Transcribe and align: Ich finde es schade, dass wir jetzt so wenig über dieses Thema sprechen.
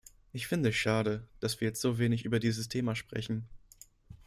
Ich 0.33 0.47
finde 0.47 0.69
es 0.69 0.75
schade, 0.75 1.27
dass 1.41 1.61
wir 1.61 1.67
jetzt 1.67 1.79
so 1.79 1.99
wenig 1.99 2.25
über 2.25 2.39
dieses 2.39 2.67
Thema 2.69 2.95
sprechen. 2.95 3.47